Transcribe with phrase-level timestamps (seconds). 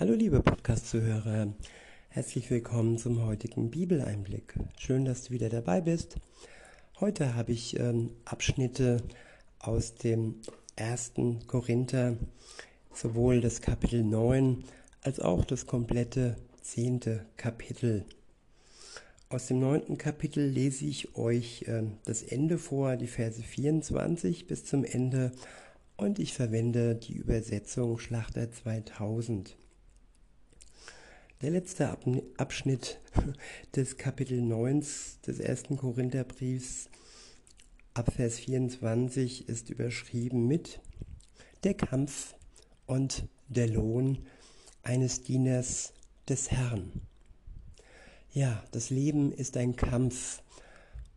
[0.00, 1.52] Hallo liebe Podcast-Zuhörer,
[2.08, 4.54] herzlich willkommen zum heutigen Bibeleinblick.
[4.78, 6.16] Schön, dass du wieder dabei bist.
[7.00, 9.02] Heute habe ich ähm, Abschnitte
[9.58, 10.36] aus dem
[10.74, 12.16] ersten Korinther,
[12.94, 14.64] sowohl das Kapitel 9
[15.02, 18.06] als auch das komplette zehnte Kapitel.
[19.28, 24.64] Aus dem neunten Kapitel lese ich euch äh, das Ende vor, die Verse 24 bis
[24.64, 25.32] zum Ende
[25.98, 29.58] und ich verwende die Übersetzung Schlachter 2000.
[31.42, 31.96] Der letzte
[32.36, 33.00] Abschnitt
[33.74, 34.80] des Kapitel 9
[35.26, 36.90] des ersten Korintherbriefs
[37.94, 40.80] ab Vers 24 ist überschrieben mit
[41.64, 42.34] Der Kampf
[42.86, 44.26] und der Lohn
[44.82, 45.94] eines Dieners
[46.28, 46.92] des Herrn.
[48.32, 50.42] Ja, das Leben ist ein Kampf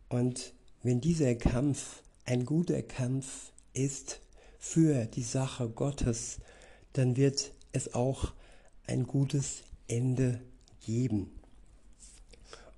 [0.08, 4.20] und wenn dieser Kampf ein guter Kampf ist,
[4.58, 6.38] für die Sache Gottes,
[6.94, 8.32] dann wird es auch
[8.86, 10.40] ein gutes Ende
[10.84, 11.30] geben.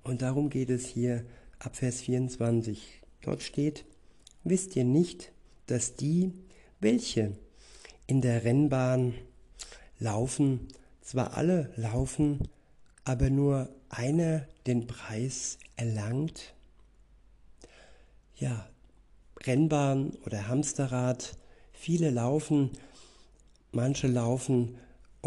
[0.03, 1.25] Und darum geht es hier
[1.59, 3.01] ab Vers 24.
[3.21, 3.85] Dort steht,
[4.43, 5.31] wisst ihr nicht,
[5.65, 6.31] dass die,
[6.79, 7.33] welche
[8.05, 9.13] in der Rennbahn
[9.99, 10.67] laufen,
[11.01, 12.47] zwar alle laufen,
[13.03, 16.53] aber nur einer den Preis erlangt?
[18.35, 18.69] Ja,
[19.45, 21.37] Rennbahn oder Hamsterrad
[21.79, 22.71] Viele laufen,
[23.71, 24.77] manche laufen,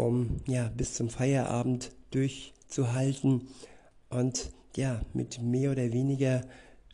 [0.01, 3.47] um ja bis zum Feierabend durchzuhalten
[4.09, 6.41] und ja mit mehr oder weniger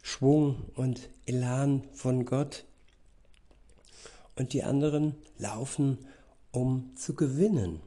[0.01, 2.65] Schwung und Elan von Gott.
[4.35, 5.99] Und die anderen laufen,
[6.51, 7.79] um zu gewinnen.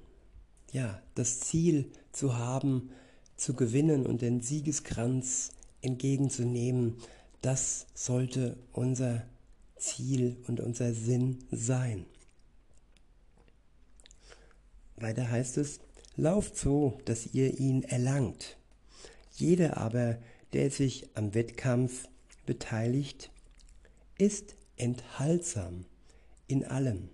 [0.72, 2.90] Ja, das Ziel zu haben,
[3.36, 5.50] zu gewinnen und den Siegeskranz
[5.82, 6.96] entgegenzunehmen,
[7.42, 9.22] das sollte unser
[9.76, 12.06] Ziel und unser Sinn sein.
[15.00, 15.80] Weiter heißt es,
[16.16, 18.56] lauft so, dass ihr ihn erlangt.
[19.34, 20.18] Jeder aber,
[20.52, 22.08] der sich am Wettkampf
[22.46, 23.30] beteiligt,
[24.18, 25.84] ist enthaltsam
[26.46, 27.08] in allem.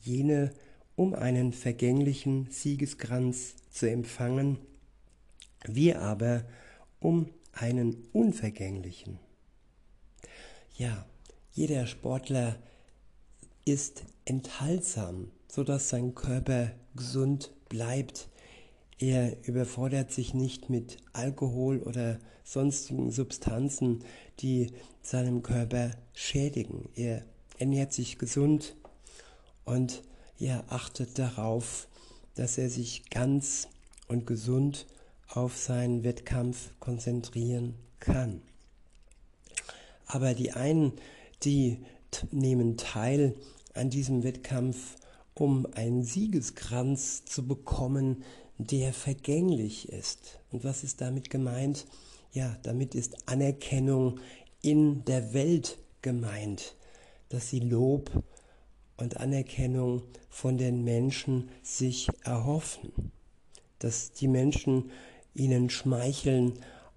[0.00, 0.52] Jene,
[0.96, 4.58] um einen vergänglichen Siegeskranz zu empfangen,
[5.64, 6.44] wir aber
[7.00, 9.18] um einen unvergänglichen.
[10.76, 11.06] Ja,
[11.52, 12.56] jeder Sportler
[13.64, 18.28] ist enthaltsam, sodass sein Körper gesund bleibt.
[19.00, 24.04] Er überfordert sich nicht mit Alkohol oder sonstigen Substanzen,
[24.38, 24.70] die
[25.02, 26.88] seinem Körper schädigen.
[26.94, 27.24] Er
[27.58, 28.76] ernährt sich gesund
[29.64, 30.04] und
[30.38, 31.88] er achtet darauf,
[32.36, 33.66] dass er sich ganz
[34.06, 34.86] und gesund
[35.26, 38.42] auf seinen Wettkampf konzentrieren kann.
[40.06, 40.92] Aber die einen,
[41.42, 41.78] die
[42.30, 43.34] nehmen teil
[43.74, 44.94] an diesem Wettkampf,
[45.40, 48.24] um einen Siegeskranz zu bekommen,
[48.58, 50.40] der vergänglich ist.
[50.50, 51.86] Und was ist damit gemeint?
[52.32, 54.20] Ja, damit ist Anerkennung
[54.62, 56.74] in der Welt gemeint,
[57.28, 58.10] dass sie Lob
[58.96, 63.12] und Anerkennung von den Menschen sich erhoffen,
[63.78, 64.90] dass die Menschen
[65.34, 66.54] ihnen schmeicheln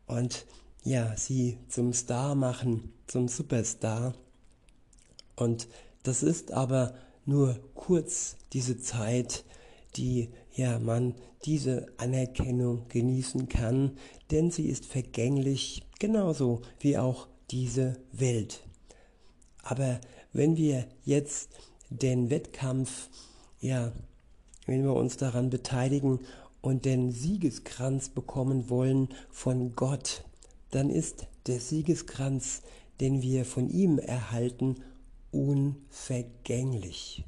[0.08, 0.46] und
[0.84, 4.16] ja, sie zum Star machen, zum Superstar.
[5.36, 5.68] Und
[6.02, 9.44] das ist aber nur kurz diese Zeit,
[9.96, 11.16] die ja man
[11.46, 13.98] diese Anerkennung genießen kann,
[14.30, 18.64] denn sie ist vergänglich, genauso wie auch diese Welt.
[19.64, 20.00] Aber
[20.34, 21.50] wenn wir jetzt
[21.90, 23.10] den Wettkampf,
[23.60, 23.92] ja,
[24.66, 26.20] wenn wir uns daran beteiligen
[26.62, 30.24] und den Siegeskranz bekommen wollen von Gott,
[30.70, 32.62] dann ist der Siegeskranz,
[33.00, 34.76] den wir von ihm erhalten,
[35.32, 37.26] unvergänglich.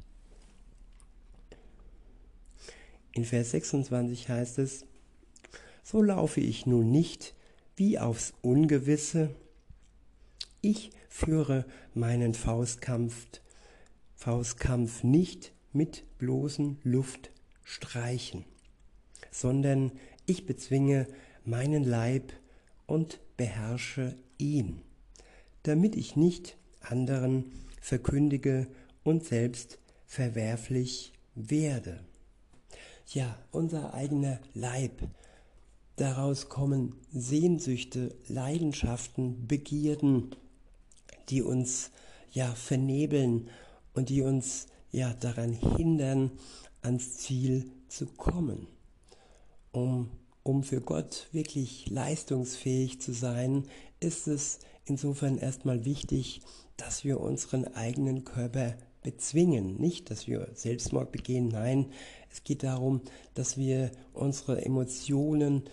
[3.13, 4.85] In Vers 26 heißt es,
[5.83, 7.35] so laufe ich nun nicht
[7.75, 9.35] wie aufs Ungewisse,
[10.61, 13.27] ich führe meinen Faustkampf,
[14.15, 18.45] Faustkampf nicht mit bloßen Luftstreichen,
[19.29, 19.91] sondern
[20.25, 21.07] ich bezwinge
[21.43, 22.31] meinen Leib
[22.85, 24.81] und beherrsche ihn,
[25.63, 27.51] damit ich nicht anderen
[27.83, 28.67] verkündige
[29.03, 31.99] und selbst verwerflich werde.
[33.07, 35.09] Ja, unser eigener Leib.
[35.97, 40.33] Daraus kommen Sehnsüchte, Leidenschaften, Begierden,
[41.27, 41.91] die uns
[42.31, 43.49] ja vernebeln
[43.93, 46.31] und die uns ja daran hindern,
[46.81, 48.65] ans Ziel zu kommen.
[49.73, 50.09] Um
[50.43, 53.63] um für Gott wirklich leistungsfähig zu sein,
[54.01, 56.41] ist es insofern erstmal wichtig,
[56.77, 59.75] dass wir unseren eigenen Körper bezwingen.
[59.79, 61.87] Nicht, dass wir Selbstmord begehen, nein,
[62.31, 63.01] es geht darum,
[63.33, 65.63] dass wir unsere Emotionen,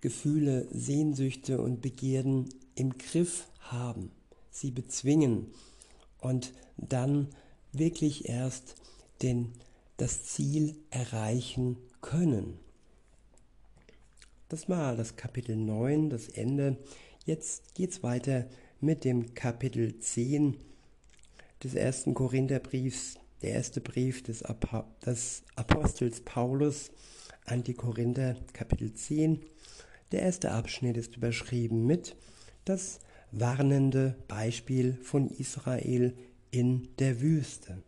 [0.00, 4.10] Gefühle, Sehnsüchte und Begierden im Griff haben,
[4.50, 5.48] sie bezwingen
[6.20, 7.28] und dann
[7.72, 8.76] wirklich erst
[9.22, 9.52] den,
[9.96, 12.58] das Ziel erreichen können.
[14.48, 16.76] Das war das Kapitel 9, das Ende.
[17.26, 18.46] Jetzt geht es weiter
[18.80, 20.56] mit dem Kapitel 10
[21.60, 26.92] des ersten Korintherbriefs, der erste Brief des, Apo des Apostels Paulus
[27.44, 29.42] an die Korinther, Kapitel 10.
[30.12, 32.14] Der erste Abschnitt ist überschrieben mit
[32.64, 33.00] das
[33.32, 36.16] warnende Beispiel von Israel
[36.52, 37.82] in der Wüste.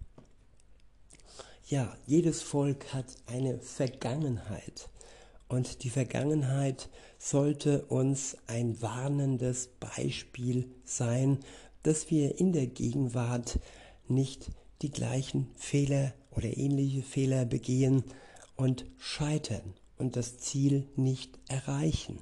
[1.66, 4.88] Ja, jedes Volk hat eine Vergangenheit.
[5.48, 11.38] Und die Vergangenheit sollte uns ein warnendes Beispiel sein,
[11.82, 13.58] dass wir in der Gegenwart
[14.08, 14.50] nicht
[14.82, 18.04] die gleichen Fehler oder ähnliche Fehler begehen
[18.56, 22.18] und scheitern und das Ziel nicht erreichen.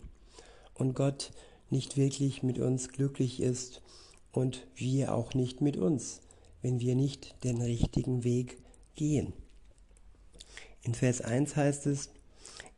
[0.74, 1.32] Und Gott
[1.68, 3.82] nicht wirklich mit uns glücklich ist
[4.32, 6.20] und wir auch nicht mit uns,
[6.62, 8.58] wenn wir nicht den richtigen Weg
[8.94, 9.32] gehen.
[10.82, 12.10] In Vers 1 heißt es,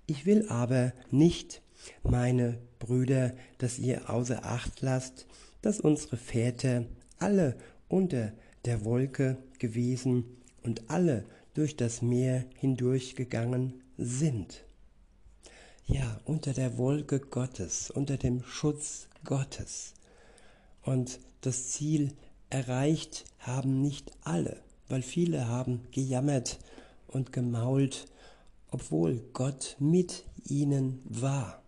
[0.09, 1.63] ich will aber nicht,
[2.03, 5.27] meine Brüder, dass ihr außer Acht lasst,
[5.63, 6.87] dass unsere Väter
[7.19, 7.57] alle
[7.89, 8.33] unter
[8.65, 10.25] der Wolke gewesen
[10.63, 11.25] und alle
[11.55, 14.65] durch das Meer hindurchgegangen sind.
[15.87, 19.93] Ja, unter der Wolke Gottes, unter dem Schutz Gottes.
[20.83, 22.13] Und das Ziel
[22.49, 24.57] erreicht haben nicht alle,
[24.89, 26.59] weil viele haben gejammert
[27.09, 28.07] und gemault
[28.71, 31.63] obwohl Gott mit ihnen war.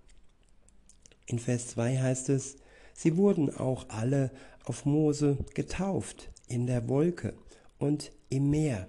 [1.27, 2.57] In Vers 2 heißt es,
[2.93, 4.31] sie wurden auch alle
[4.65, 7.35] auf Mose getauft in der Wolke
[7.79, 8.89] und im Meer.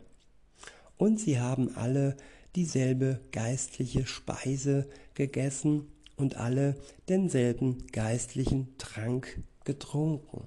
[0.97, 2.17] Und sie haben alle
[2.55, 6.75] dieselbe geistliche Speise gegessen und alle
[7.09, 10.43] denselben geistlichen Trank getrunken.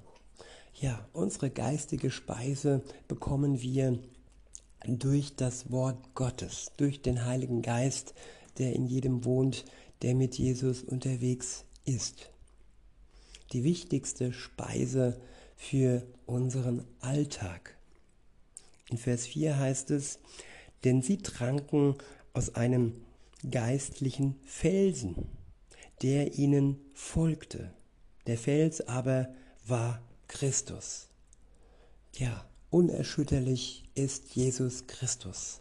[0.74, 3.98] Ja, unsere geistige Speise bekommen wir
[4.86, 8.14] durch das Wort Gottes, durch den Heiligen Geist,
[8.58, 9.64] der in jedem wohnt,
[10.02, 12.30] der mit Jesus unterwegs ist.
[13.52, 15.20] Die wichtigste Speise
[15.56, 17.76] für unseren Alltag.
[18.90, 20.18] In Vers 4 heißt es,
[20.84, 21.96] denn sie tranken
[22.32, 22.94] aus einem
[23.50, 25.28] geistlichen Felsen,
[26.02, 27.72] der ihnen folgte.
[28.26, 29.28] Der Fels aber
[29.66, 31.08] war Christus.
[32.14, 35.60] Ja, unerschütterlich ist Jesus Christus.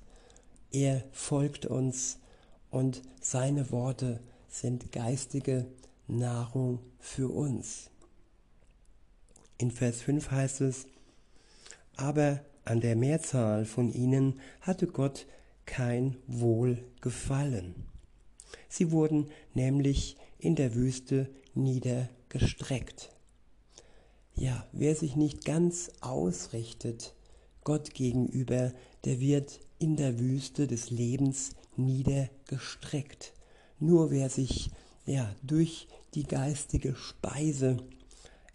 [0.71, 2.19] Er folgt uns
[2.71, 4.19] und seine Worte
[4.49, 5.67] sind geistige
[6.07, 7.89] Nahrung für uns.
[9.57, 10.87] In Vers 5 heißt es,
[11.95, 15.27] aber an der Mehrzahl von ihnen hatte Gott
[15.65, 17.75] kein Wohl gefallen.
[18.67, 23.11] Sie wurden nämlich in der Wüste niedergestreckt.
[24.35, 27.13] Ja, wer sich nicht ganz ausrichtet
[27.63, 28.71] Gott gegenüber,
[29.05, 33.33] der wird in der Wüste des Lebens niedergestreckt.
[33.79, 34.71] Nur wer sich
[35.05, 37.77] ja durch die geistige Speise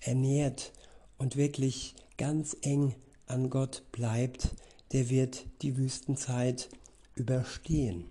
[0.01, 0.73] ernährt
[1.19, 2.95] und wirklich ganz eng
[3.27, 4.55] an Gott bleibt,
[4.93, 6.69] der wird die Wüstenzeit
[7.15, 8.07] überstehen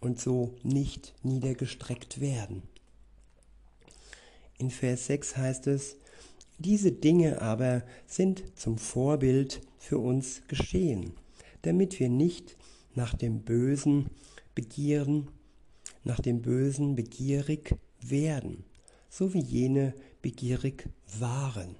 [0.00, 2.62] und so nicht niedergestreckt werden.
[4.58, 5.96] In Vers 6 heißt es,
[6.58, 11.12] diese Dinge aber sind zum Vorbild für uns geschehen,
[11.62, 12.56] damit wir nicht
[12.94, 14.06] nach dem Bösen
[14.54, 15.28] begieren,
[16.04, 18.64] nach dem Bösen begierig werden,
[19.10, 21.76] so wie jene begierig waren.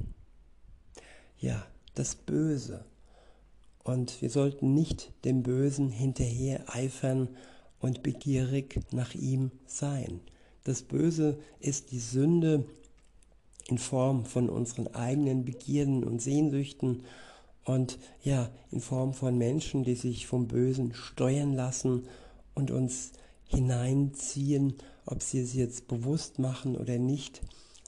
[1.39, 2.85] Ja, das Böse.
[3.83, 7.29] Und wir sollten nicht dem Bösen hinterher eifern
[7.79, 10.21] und begierig nach ihm sein.
[10.65, 12.65] Das Böse ist die Sünde,
[13.69, 17.03] in Form von unseren eigenen Begierden und Sehnsüchten
[17.65, 22.07] und ja, in Form von Menschen, die sich vom Bösen steuern lassen
[22.55, 23.13] und uns
[23.45, 27.43] hineinziehen, ob sie es jetzt bewusst machen oder nicht,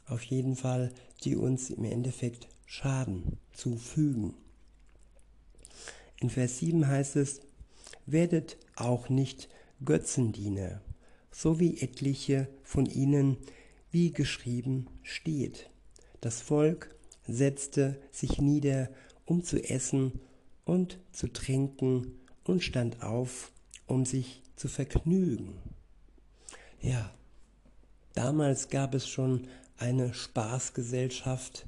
[0.06, 0.92] auf jeden Fall,
[1.22, 4.34] die uns im Endeffekt Schaden zufügen.
[6.20, 7.40] In Vers 7 heißt es,
[8.06, 9.48] werdet auch nicht
[9.84, 10.80] Götzendiener,
[11.30, 13.36] so wie etliche von ihnen,
[13.90, 15.70] wie geschrieben steht.
[16.20, 16.94] Das Volk
[17.26, 18.90] setzte sich nieder,
[19.24, 20.20] um zu essen
[20.64, 23.52] und zu trinken und stand auf,
[23.86, 25.58] um sich zu vergnügen.
[26.80, 27.14] Ja,
[28.14, 31.66] damals gab es schon eine Spaßgesellschaft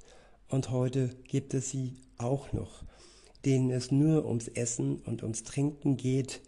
[0.49, 2.85] und heute gibt es sie auch noch.
[3.45, 6.41] denen es nur ums Essen und ums Trinken geht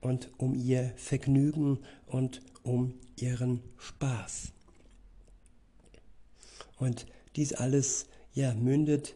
[0.00, 4.52] und um ihr Vergnügen und um ihren Spaß.
[6.78, 7.06] Und
[7.36, 9.14] dies alles ja mündet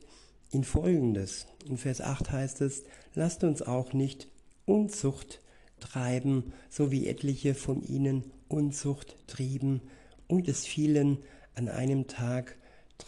[0.51, 1.47] in Folgendes.
[1.65, 4.29] In Vers 8 heißt es, lasst uns auch nicht
[4.67, 5.41] Unzucht
[5.81, 9.81] treiben, so wie etliche von ihnen Unzucht trieben,
[10.29, 11.19] und es fielen
[11.55, 12.57] an einem Tag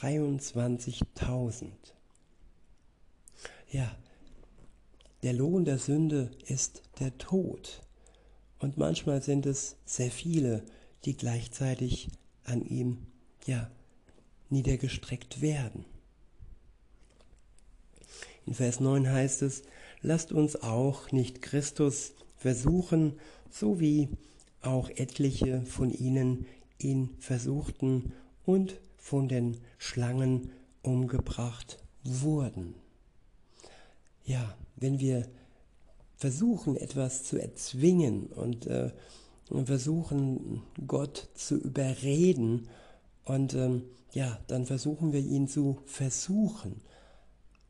[0.00, 1.68] 23.000.
[3.70, 3.96] Ja,
[5.22, 7.80] der Lohn der Sünde ist der Tod.
[8.58, 10.62] Und manchmal sind es sehr viele,
[11.04, 12.10] die gleichzeitig
[12.44, 13.06] an ihm
[13.46, 13.70] ja
[14.50, 15.84] niedergestreckt werden.
[18.46, 19.62] In Vers 9 heißt es,
[20.02, 23.14] lasst uns auch nicht Christus versuchen,
[23.50, 24.08] so wie
[24.60, 26.46] auch etliche von ihnen
[26.78, 28.12] ihn versuchten
[28.44, 30.50] und von den Schlangen
[30.82, 32.74] umgebracht wurden.
[34.24, 35.26] Ja, wenn wir
[36.16, 38.90] versuchen, etwas zu erzwingen und äh,
[39.64, 42.68] versuchen, Gott zu überreden,
[43.24, 46.80] und ähm, ja, dann versuchen wir ihn zu versuchen.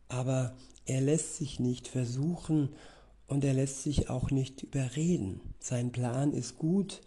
[0.08, 2.70] Aber er lässt sich nicht versuchen
[3.26, 5.40] und er lässt sich auch nicht überreden.
[5.58, 7.00] Sein Plan ist gut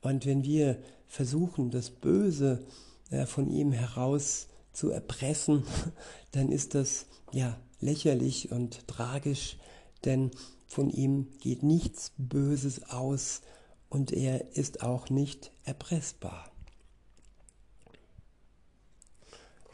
[0.00, 2.64] und wenn wir versuchen, das Böse
[3.10, 5.64] äh, von ihm heraus zu erpressen,
[6.32, 9.56] dann ist das ja lächerlich und tragisch,
[10.04, 10.30] denn
[10.66, 13.40] von ihm geht nichts Böses aus
[13.88, 16.50] und er ist auch nicht erpressbar.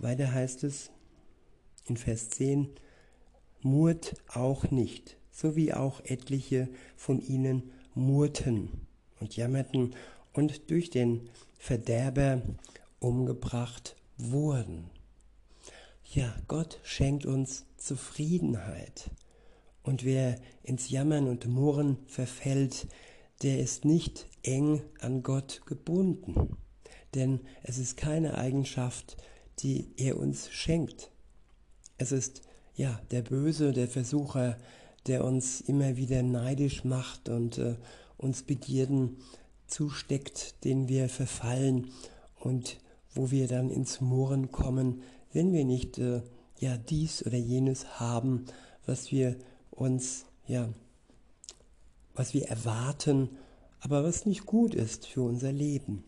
[0.02, 0.90] Weiter heißt es
[1.86, 2.68] in Vers 10,
[3.62, 8.68] murrt auch nicht, so wie auch etliche von ihnen murrten
[9.20, 9.94] und jammerten
[10.32, 12.42] und durch den Verderber
[12.98, 14.90] umgebracht wurden.
[16.12, 19.10] Ja, Gott schenkt uns Zufriedenheit.
[19.84, 22.88] Und wer ins Jammern und Murren verfällt,
[23.42, 26.56] der ist nicht eng an Gott gebunden.
[27.14, 29.16] Denn es ist keine Eigenschaft,
[29.62, 31.10] die er uns schenkt.
[31.98, 32.42] Es ist
[32.74, 34.58] ja der Böse, der Versucher,
[35.06, 37.76] der uns immer wieder neidisch macht und äh,
[38.16, 39.18] uns Begierden
[39.66, 41.90] zusteckt, denen wir verfallen
[42.38, 42.78] und
[43.14, 45.02] wo wir dann ins Murren kommen,
[45.32, 46.22] wenn wir nicht äh,
[46.58, 48.46] ja dies oder jenes haben,
[48.86, 49.36] was wir
[49.70, 50.68] uns ja
[52.14, 53.30] was wir erwarten,
[53.80, 56.04] aber was nicht gut ist für unser Leben.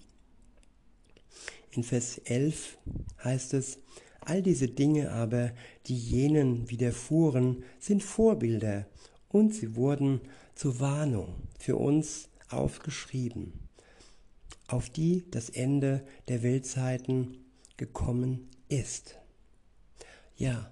[1.71, 2.79] In Vers 11
[3.23, 3.79] heißt es,
[4.21, 5.53] all diese Dinge aber,
[5.87, 8.87] die jenen widerfuhren, sind Vorbilder
[9.29, 10.21] und sie wurden
[10.55, 13.53] zur Warnung für uns aufgeschrieben,
[14.69, 17.39] auf die das Ende der Weltzeiten
[17.77, 19.17] gekommen ist.
[20.37, 20.71] Ja,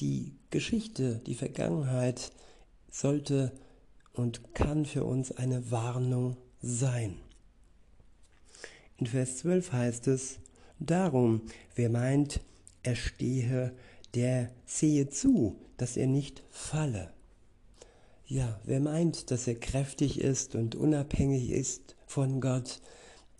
[0.00, 2.32] die Geschichte, die Vergangenheit
[2.90, 3.52] sollte
[4.12, 7.16] und kann für uns eine Warnung sein.
[8.98, 10.40] In Vers 12 heißt es,
[10.80, 11.42] Darum,
[11.74, 12.40] wer meint,
[12.82, 13.72] er stehe,
[14.14, 17.12] der sehe zu, dass er nicht falle.
[18.26, 22.80] Ja, wer meint, dass er kräftig ist und unabhängig ist von Gott,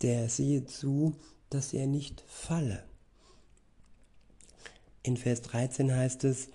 [0.01, 1.15] der sehe zu,
[1.49, 2.83] dass er nicht falle.
[5.03, 6.49] In Vers 13 heißt es,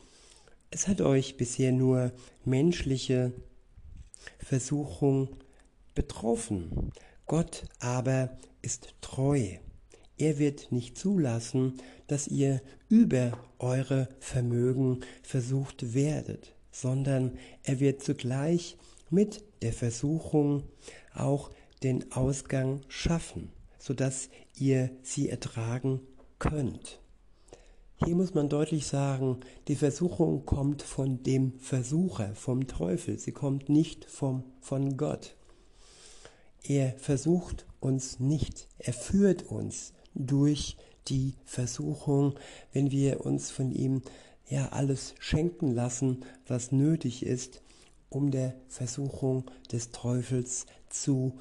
[0.71, 2.13] es hat euch bisher nur
[2.45, 3.33] menschliche
[4.39, 5.29] Versuchung
[5.95, 6.91] betroffen.
[7.27, 9.57] Gott aber ist treu.
[10.17, 11.75] Er wird nicht zulassen,
[12.07, 18.77] dass ihr über eure Vermögen versucht werdet, sondern er wird zugleich
[19.11, 20.65] mit der Versuchung
[21.15, 21.51] auch
[21.83, 26.01] den Ausgang schaffen, sodass ihr sie ertragen
[26.39, 27.01] könnt.
[28.05, 33.19] Hier muss man deutlich sagen, die Versuchung kommt von dem Versucher, vom Teufel.
[33.19, 35.37] Sie kommt nicht vom, von Gott.
[36.67, 38.69] Er versucht uns nicht.
[38.79, 40.77] Er führt uns durch
[41.09, 42.35] die Versuchung,
[42.73, 44.03] wenn wir uns von ihm
[44.49, 47.63] ja alles schenken lassen, was nötig ist,
[48.09, 51.35] um der Versuchung des Teufels zu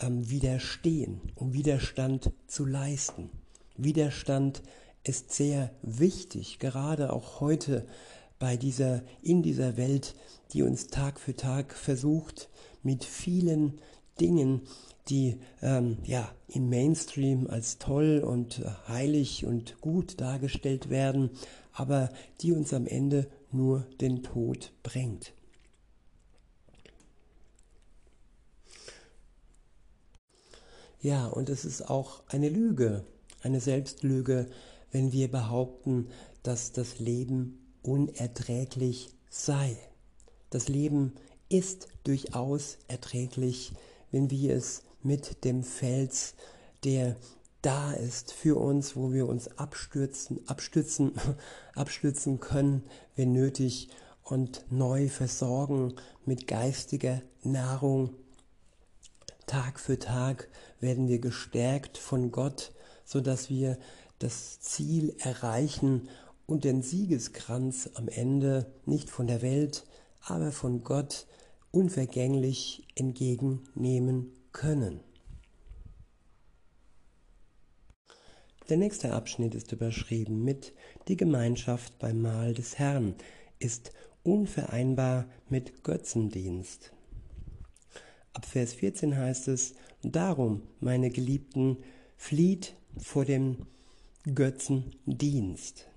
[0.00, 3.30] ähm, widerstehen, um Widerstand zu leisten.
[3.76, 4.62] Widerstand
[5.02, 7.86] ist sehr wichtig, gerade auch heute
[8.38, 10.14] bei dieser, in dieser Welt,
[10.52, 12.48] die uns Tag für Tag versucht,
[12.82, 13.80] mit vielen
[14.20, 14.62] Dingen,
[15.08, 21.30] die ähm, ja, im Mainstream als toll und äh, heilig und gut dargestellt werden,
[21.72, 22.10] aber
[22.40, 25.32] die uns am Ende nur den Tod bringt.
[31.00, 33.04] Ja, und es ist auch eine Lüge,
[33.42, 34.50] eine Selbstlüge,
[34.90, 36.08] wenn wir behaupten,
[36.42, 39.76] dass das Leben unerträglich sei.
[40.50, 41.12] Das Leben
[41.48, 43.72] ist durchaus erträglich,
[44.10, 46.34] wenn wir es mit dem Fels,
[46.84, 47.16] der
[47.62, 51.12] da ist für uns, wo wir uns abstürzen, abstützen,
[51.74, 52.84] abstützen können,
[53.16, 53.88] wenn nötig,
[54.30, 55.94] und neu versorgen
[56.26, 58.14] mit geistiger Nahrung.
[59.46, 60.48] Tag für Tag
[60.80, 62.72] werden wir gestärkt von Gott,
[63.04, 63.78] so dass wir
[64.18, 66.08] das Ziel erreichen
[66.46, 69.84] und den Siegeskranz am Ende nicht von der Welt,
[70.20, 71.26] aber von Gott
[71.70, 75.00] unvergänglich entgegennehmen können.
[78.68, 80.74] Der nächste Abschnitt ist überschrieben mit
[81.08, 83.14] Die Gemeinschaft beim Mahl des Herrn
[83.58, 86.92] ist unvereinbar mit Götzendienst.
[88.34, 91.78] Ab Vers 14 heißt es, Darum, meine Geliebten,
[92.16, 93.66] flieht vor dem
[94.34, 95.88] Götzendienst.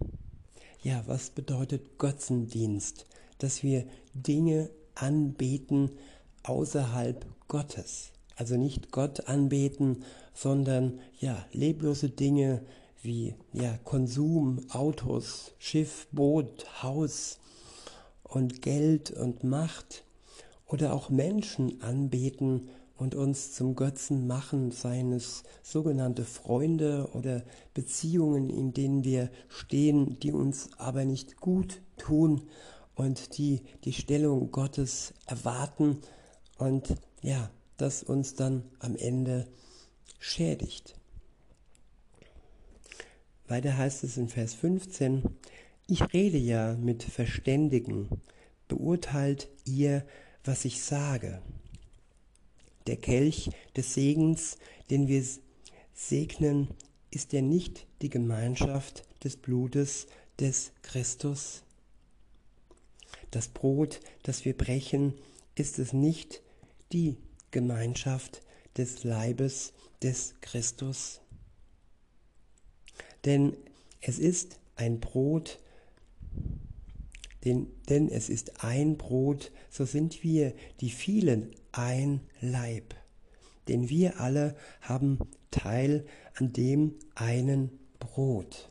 [0.82, 3.06] Ja, was bedeutet Götzendienst?
[3.38, 5.92] Dass wir Dinge anbeten
[6.44, 8.12] außerhalb Gottes.
[8.36, 10.04] Also nicht Gott anbeten,
[10.34, 12.62] sondern ja, leblose Dinge
[13.02, 17.40] wie ja, Konsum, Autos, Schiff, Boot, Haus
[18.24, 20.04] und Geld und Macht
[20.68, 27.44] oder auch Menschen anbeten und uns zum Götzen machen, seien es sogenannte Freunde oder
[27.74, 32.44] Beziehungen, in denen wir stehen, die uns aber nicht gut tun
[33.02, 35.98] und die die Stellung Gottes erwarten
[36.60, 39.48] und ja, das uns dann am Ende
[40.20, 40.94] schädigt.
[43.48, 45.24] Weiter heißt es in Vers 15,
[45.88, 48.08] ich rede ja mit Verständigen,
[48.68, 50.06] beurteilt ihr,
[50.44, 51.42] was ich sage.
[52.86, 54.60] Der Kelch des Segens,
[54.92, 55.26] den wir
[55.96, 56.68] segnen,
[57.10, 60.06] ist ja nicht die Gemeinschaft des Blutes
[60.40, 61.64] des Christus.
[63.32, 65.14] Das Brot, das wir brechen,
[65.56, 66.42] ist es nicht
[66.92, 67.18] die
[67.52, 68.42] Gemeinschaft
[68.78, 71.22] des Leibes des Christus.
[73.26, 73.56] Denn
[74.02, 75.60] es ist ein Brot,
[77.46, 82.96] denn, denn es ist ein Brot, so sind wir die vielen ein Leib.
[83.68, 85.20] Denn wir alle haben
[85.52, 88.70] Teil an dem einen Brot.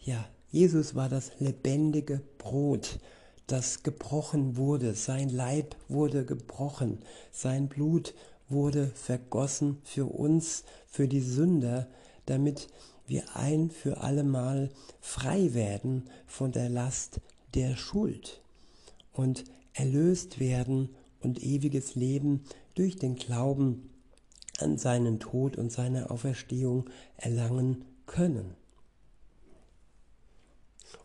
[0.00, 2.98] Ja, Jesus war das lebendige Brot,
[3.46, 4.94] das gebrochen wurde.
[4.94, 6.98] Sein Leib wurde gebrochen.
[7.30, 8.14] Sein Blut
[8.48, 11.88] wurde vergossen für uns, für die Sünder,
[12.26, 12.68] damit
[13.06, 17.20] wir ein für allemal frei werden von der Last
[17.54, 18.40] der Schuld
[19.12, 23.90] und erlöst werden und ewiges Leben durch den Glauben
[24.58, 28.54] an seinen Tod und seine Auferstehung erlangen können.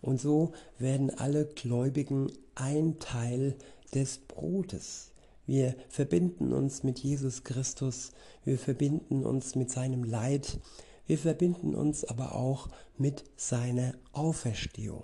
[0.07, 3.57] Und so werden alle Gläubigen ein Teil
[3.93, 5.11] des Brotes.
[5.45, 8.13] Wir verbinden uns mit Jesus Christus,
[8.45, 10.61] wir verbinden uns mit seinem Leid,
[11.07, 15.03] wir verbinden uns aber auch mit seiner Auferstehung.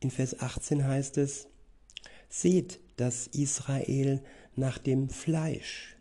[0.00, 1.46] In Vers 18 heißt es,
[2.28, 4.20] Seht das Israel
[4.56, 5.96] nach dem Fleisch.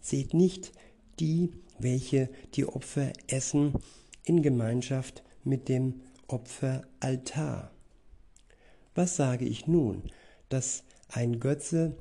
[0.00, 0.72] Seht nicht
[1.20, 3.74] die, welche die Opfer essen,
[4.24, 7.70] in Gemeinschaft mit dem Opferaltar.
[8.94, 10.02] Was sage ich nun,
[10.48, 11.96] dass ein Götze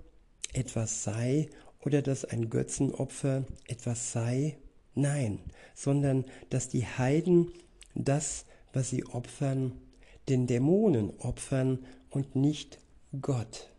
[0.54, 4.58] etwas sei oder dass ein Götzenopfer etwas sei?
[4.94, 5.40] Nein,
[5.74, 7.52] sondern dass die Heiden
[7.96, 9.74] das, was sie opfern,
[10.30, 11.80] den Dämonen opfern
[12.10, 12.80] und nicht
[13.22, 13.70] Gott.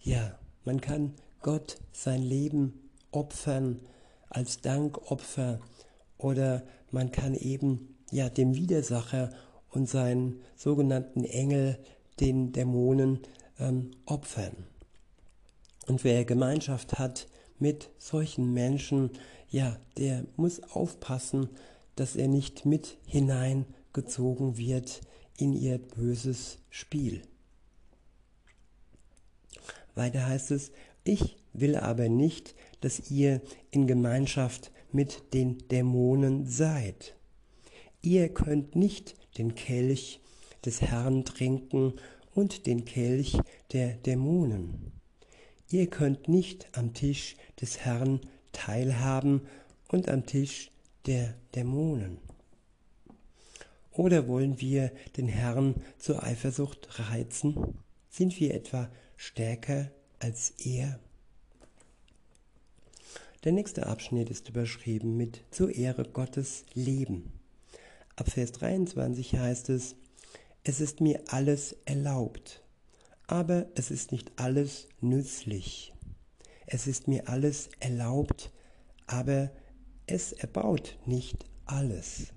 [0.00, 3.80] Ja, man kann Gott sein Leben opfern
[4.28, 5.60] als Dankopfer
[6.18, 6.62] oder
[6.92, 9.30] man kann eben ja dem Widersacher
[9.70, 11.78] und seinen sogenannten Engel,
[12.20, 13.20] den Dämonen,
[13.58, 14.66] ähm, opfern.
[15.86, 17.26] Und wer Gemeinschaft hat
[17.58, 19.10] mit solchen Menschen,
[19.48, 21.48] ja, der muss aufpassen,
[21.96, 25.00] dass er nicht mit hineingezogen wird
[25.36, 27.22] in ihr böses Spiel.
[29.94, 30.72] Weiter heißt es,
[31.04, 37.16] ich will aber nicht, dass ihr in Gemeinschaft mit den Dämonen seid.
[38.02, 40.20] Ihr könnt nicht den Kelch
[40.64, 41.94] des Herrn trinken
[42.34, 43.38] und den Kelch
[43.72, 44.92] der Dämonen.
[45.70, 48.20] Ihr könnt nicht am Tisch des Herrn
[48.52, 49.42] teilhaben
[49.88, 50.70] und am Tisch
[51.06, 52.18] der Dämonen.
[53.92, 57.78] Oder wollen wir den Herrn zur Eifersucht reizen?
[58.08, 60.98] Sind wir etwa stärker als er?
[63.44, 67.32] Der nächste Abschnitt ist überschrieben mit Zur Ehre Gottes Leben.
[68.14, 69.96] ab Vers 23 heißt es,
[70.62, 72.62] es ist mir alles erlaubt,
[73.26, 75.92] aber es ist nicht alles nützlich.
[76.66, 78.52] Es ist mir alles erlaubt,
[79.08, 79.50] aber
[80.06, 82.28] es erbaut nicht alles.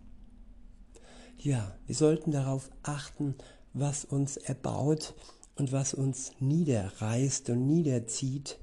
[1.38, 3.36] Ja, wir sollten darauf achten,
[3.74, 5.14] was uns erbaut
[5.54, 8.58] und was uns niederreißt und niederzieht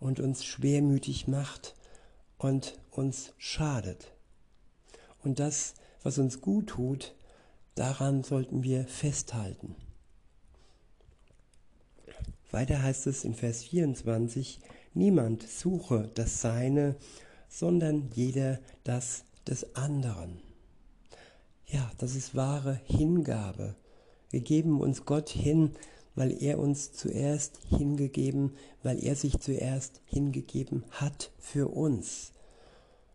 [0.00, 1.76] und uns schwermütig macht
[2.44, 4.12] und uns schadet.
[5.22, 7.14] Und das, was uns gut tut,
[7.74, 9.74] daran sollten wir festhalten.
[12.50, 14.60] Weiter heißt es in Vers 24,
[14.92, 16.96] niemand suche das Seine,
[17.48, 20.42] sondern jeder das des anderen.
[21.66, 23.74] Ja, das ist wahre Hingabe.
[24.28, 25.76] Wir geben uns Gott hin,
[26.14, 32.32] weil er uns zuerst hingegeben, weil er sich zuerst hingegeben hat für uns.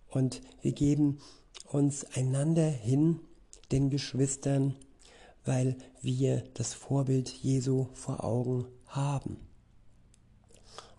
[0.09, 1.19] Und wir geben
[1.65, 3.19] uns einander hin,
[3.71, 4.75] den Geschwistern,
[5.45, 9.37] weil wir das Vorbild Jesu vor Augen haben.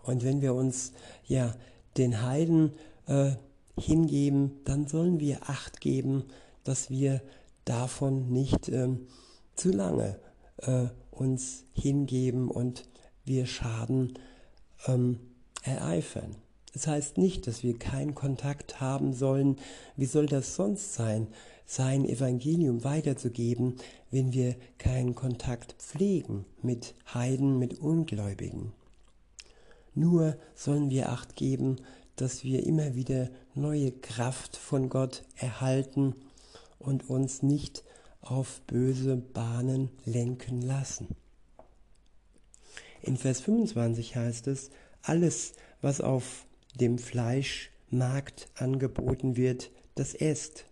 [0.03, 0.93] Und wenn wir uns
[1.25, 1.53] ja
[1.97, 2.73] den Heiden
[3.05, 3.33] äh,
[3.77, 6.23] hingeben, dann sollen wir Acht geben,
[6.63, 7.21] dass wir
[7.65, 9.07] davon nicht ähm,
[9.55, 10.19] zu lange
[10.57, 10.87] äh,
[11.21, 12.83] uns hingeben und
[13.25, 14.13] wir Schaden
[14.87, 15.19] ähm,
[15.61, 16.35] ereifern.
[16.73, 19.57] Das heißt nicht, dass wir keinen Kontakt haben sollen.
[19.95, 21.27] Wie soll das sonst sein,
[21.65, 23.75] sein Evangelium weiterzugeben,
[24.09, 28.73] wenn wir keinen Kontakt pflegen mit Heiden, mit Ungläubigen?
[29.93, 31.75] Nur sollen wir acht geben,
[32.15, 36.15] dass wir immer wieder neue Kraft von Gott erhalten
[36.79, 37.83] und uns nicht
[38.21, 41.15] auf böse Bahnen lenken lassen.
[43.01, 44.69] In Vers 25 heißt es,
[45.01, 50.65] alles, was auf dem Fleischmarkt angeboten wird, das esst,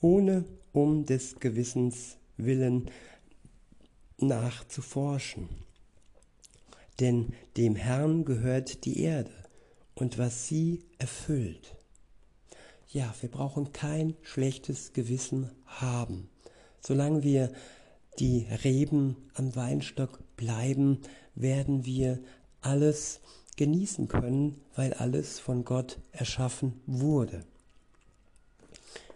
[0.00, 2.90] ohne um des Gewissens willen
[4.18, 5.48] nachzuforschen.
[7.00, 9.32] Denn dem Herrn gehört die Erde
[9.94, 11.76] und was sie erfüllt.
[12.88, 16.30] Ja, wir brauchen kein schlechtes Gewissen haben.
[16.80, 17.50] Solange wir
[18.18, 21.00] die Reben am Weinstock bleiben,
[21.34, 22.18] werden wir
[22.60, 23.20] alles
[23.56, 27.44] genießen können, weil alles von Gott erschaffen wurde.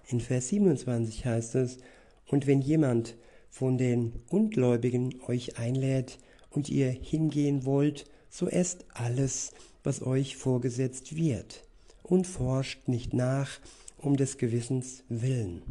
[0.09, 1.79] In Vers 27 heißt es,
[2.27, 3.16] und wenn jemand
[3.49, 6.18] von den Ungläubigen euch einlädt
[6.51, 11.64] und ihr hingehen wollt, so esst alles, was euch vorgesetzt wird,
[12.03, 13.61] und forscht nicht nach
[13.99, 15.62] um des Gewissens willen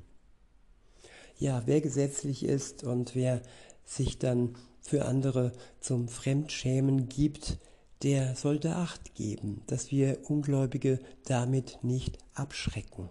[1.40, 3.42] ja, wer gesetzlich ist und wer
[3.86, 7.58] sich dann für andere zum Fremdschämen gibt,
[8.04, 13.10] der sollte Acht geben, dass wir Ungläubige damit nicht abschrecken.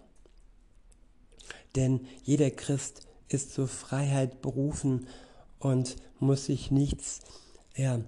[1.75, 5.07] Denn jeder Christ ist zur Freiheit berufen
[5.59, 7.19] und muss sich nichts,
[7.75, 8.01] ja,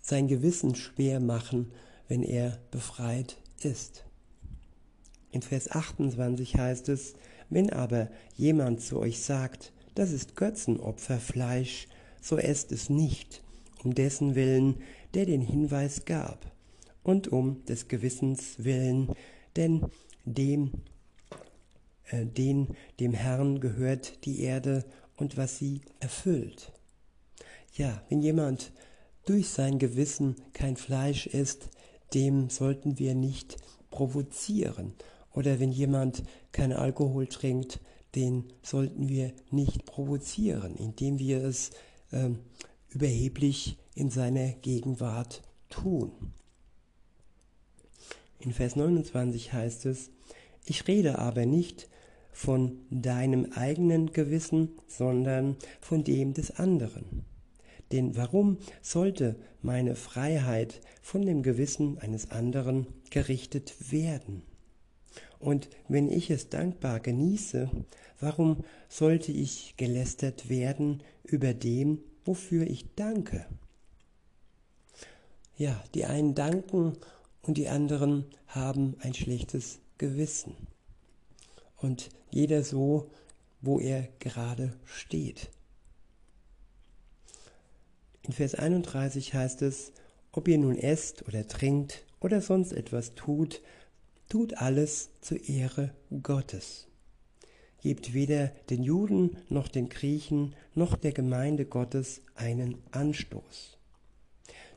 [0.00, 1.72] sein Gewissen schwer machen,
[2.08, 4.04] wenn er befreit ist.
[5.30, 7.14] In Vers 28 heißt es,
[7.52, 11.86] wenn aber jemand zu euch sagt, das ist Götzenopferfleisch,
[12.20, 13.42] so esst es nicht,
[13.84, 14.76] um dessen Willen,
[15.14, 16.50] der den Hinweis gab,
[17.02, 19.10] und um des Gewissens willen,
[19.56, 19.86] denn
[20.24, 20.70] dem,
[22.06, 22.68] äh, den
[23.00, 24.84] dem Herrn gehört die Erde
[25.16, 26.72] und was sie erfüllt.
[27.74, 28.72] Ja, wenn jemand
[29.26, 31.68] durch sein Gewissen kein Fleisch isst,
[32.14, 33.56] dem sollten wir nicht
[33.90, 34.94] provozieren
[35.34, 37.80] oder wenn jemand keinen Alkohol trinkt,
[38.14, 41.70] den sollten wir nicht provozieren, indem wir es
[42.10, 42.30] äh,
[42.90, 46.12] überheblich in seiner Gegenwart tun.
[48.38, 50.10] In Vers 29 heißt es,
[50.64, 51.88] ich rede aber nicht
[52.32, 57.24] von deinem eigenen Gewissen, sondern von dem des anderen.
[57.92, 64.42] Denn warum sollte meine Freiheit von dem Gewissen eines anderen gerichtet werden?
[65.42, 67.68] Und wenn ich es dankbar genieße,
[68.20, 73.44] warum sollte ich gelästert werden über dem, wofür ich danke?
[75.56, 76.92] Ja, die einen danken
[77.42, 80.54] und die anderen haben ein schlechtes Gewissen.
[81.76, 83.10] Und jeder so,
[83.60, 85.50] wo er gerade steht.
[88.22, 89.92] In Vers 31 heißt es,
[90.30, 93.60] ob ihr nun esst oder trinkt oder sonst etwas tut,
[94.32, 95.92] tut alles zur Ehre
[96.22, 96.86] Gottes.
[97.82, 103.76] Gebt weder den Juden noch den Griechen noch der Gemeinde Gottes einen Anstoß.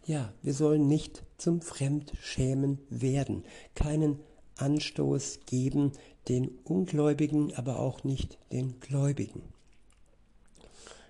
[0.06, 4.20] Ja, wir sollen nicht zum Fremdschämen werden, keinen
[4.58, 5.94] Anstoß geben,
[6.28, 9.42] den Ungläubigen, aber auch nicht den Gläubigen.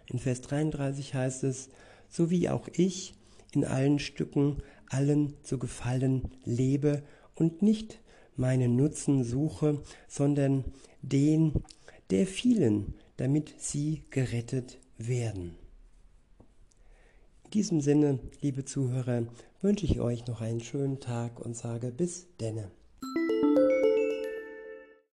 [0.06, 1.70] In Vers 33 heißt es,
[2.10, 3.16] so wie auch ich
[3.54, 7.02] in allen Stücken allen zu gefallen lebe
[7.34, 8.02] und nicht
[8.36, 10.66] meinen Nutzen suche, sondern
[11.02, 11.54] den
[12.10, 15.56] der vielen, damit sie gerettet werden.
[17.46, 19.26] In diesem Sinne, liebe Zuhörer,
[19.62, 22.70] wünsche ich euch noch einen schönen Tag und sage bis denne.